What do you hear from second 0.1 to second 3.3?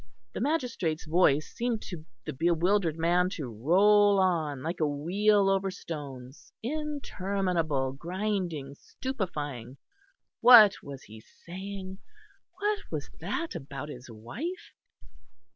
The magistrate's voice seemed to the bewildered man